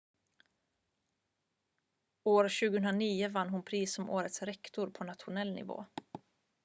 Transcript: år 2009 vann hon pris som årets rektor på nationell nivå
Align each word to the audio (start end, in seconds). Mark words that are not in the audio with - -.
år 2.23 2.43
2009 2.49 3.27
vann 3.29 3.49
hon 3.49 3.63
pris 3.63 3.93
som 3.93 4.09
årets 4.09 4.41
rektor 4.41 4.89
på 4.89 5.03
nationell 5.03 5.53
nivå 5.53 5.85